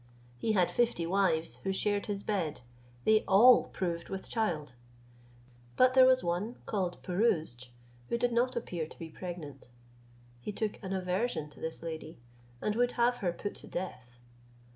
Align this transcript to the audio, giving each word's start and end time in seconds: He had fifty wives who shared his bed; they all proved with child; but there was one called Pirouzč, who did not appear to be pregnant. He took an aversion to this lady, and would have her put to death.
He 0.39 0.53
had 0.53 0.71
fifty 0.71 1.05
wives 1.05 1.57
who 1.57 1.71
shared 1.71 2.07
his 2.07 2.23
bed; 2.23 2.61
they 3.03 3.23
all 3.27 3.65
proved 3.65 4.09
with 4.09 4.27
child; 4.27 4.73
but 5.77 5.93
there 5.93 6.07
was 6.07 6.23
one 6.23 6.55
called 6.65 6.99
Pirouzč, 7.03 7.69
who 8.09 8.17
did 8.17 8.31
not 8.33 8.55
appear 8.55 8.87
to 8.87 8.97
be 8.97 9.09
pregnant. 9.11 9.67
He 10.39 10.51
took 10.51 10.81
an 10.81 10.91
aversion 10.91 11.51
to 11.51 11.59
this 11.59 11.83
lady, 11.83 12.17
and 12.63 12.75
would 12.77 12.93
have 12.93 13.17
her 13.17 13.31
put 13.31 13.53
to 13.57 13.67
death. 13.67 14.17